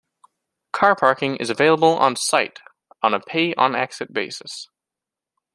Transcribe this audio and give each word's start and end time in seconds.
Car 0.73 0.95
parking 0.95 1.35
is 1.35 1.51
available 1.51 1.95
on 1.95 2.15
site 2.15 2.57
on 3.03 3.13
a 3.13 3.19
pay-on-exit 3.19 4.11
basis. 4.11 4.67